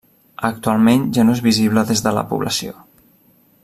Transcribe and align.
Actualment, 0.47 1.03
ja 1.17 1.27
no 1.27 1.37
és 1.37 1.43
visible 1.49 1.85
des 1.93 2.05
de 2.07 2.15
la 2.19 2.25
població. 2.35 2.79